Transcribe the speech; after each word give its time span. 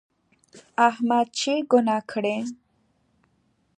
احمد 0.89 1.27
چې 1.39 1.53
ګناه 1.71 2.01
کړي، 2.11 2.37